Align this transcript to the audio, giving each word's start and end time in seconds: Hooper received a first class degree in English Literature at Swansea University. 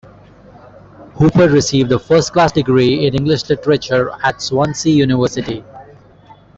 Hooper 1.19 1.47
received 1.47 1.91
a 1.91 1.99
first 1.99 2.33
class 2.33 2.51
degree 2.51 3.05
in 3.05 3.13
English 3.13 3.47
Literature 3.51 4.09
at 4.23 4.41
Swansea 4.41 4.95
University. 4.95 5.63